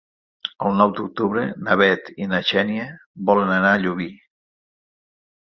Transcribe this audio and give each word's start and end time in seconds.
El 0.69 0.77
nou 0.77 0.93
d'octubre 0.99 1.43
na 1.67 1.77
Bet 1.81 2.09
i 2.25 2.29
na 2.31 2.41
Xènia 2.53 2.89
volen 3.29 3.53
anar 3.59 3.75
a 3.77 3.85
Llubí. 3.85 4.09